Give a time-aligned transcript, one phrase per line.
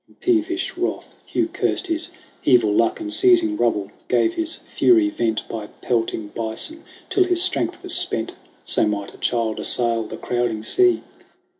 [0.07, 2.09] In peevish wrath Hugh cursed his
[2.43, 7.83] evil luck, And seizing rubble, gave his fury vent By pelting bison till his strength
[7.83, 8.33] was spent:
[8.65, 11.03] So might a child assail the crowding sea